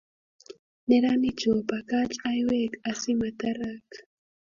Neranichu 0.87 1.47
opakach 1.59 2.13
aiweek 2.29 2.71
asimatarak 2.89 3.87